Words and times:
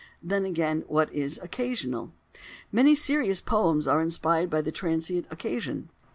Then 0.23 0.45
again, 0.45 0.83
what 0.87 1.13
is 1.13 1.39
"occasional"? 1.43 2.11
Many 2.71 2.95
serious 2.95 3.39
poems 3.39 3.85
are 3.85 4.01
inspired 4.01 4.49
by 4.49 4.61
the 4.61 4.71
transient 4.71 5.27
occasion. 5.29 5.89